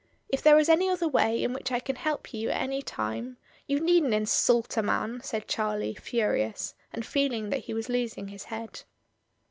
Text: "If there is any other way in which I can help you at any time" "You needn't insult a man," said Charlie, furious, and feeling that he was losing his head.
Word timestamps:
"If 0.29 0.41
there 0.41 0.57
is 0.57 0.67
any 0.67 0.89
other 0.89 1.07
way 1.07 1.43
in 1.43 1.53
which 1.53 1.71
I 1.71 1.79
can 1.79 1.95
help 1.95 2.33
you 2.33 2.49
at 2.49 2.59
any 2.59 2.81
time" 2.81 3.37
"You 3.67 3.79
needn't 3.79 4.15
insult 4.15 4.75
a 4.75 4.81
man," 4.81 5.21
said 5.23 5.47
Charlie, 5.47 5.93
furious, 5.93 6.73
and 6.91 7.05
feeling 7.05 7.51
that 7.51 7.65
he 7.65 7.73
was 7.75 7.87
losing 7.87 8.29
his 8.29 8.45
head. 8.45 8.81